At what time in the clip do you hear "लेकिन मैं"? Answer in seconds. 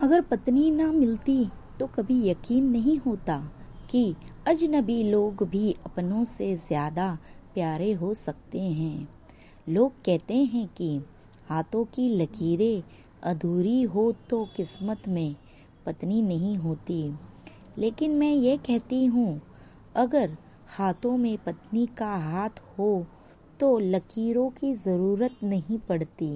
17.78-18.32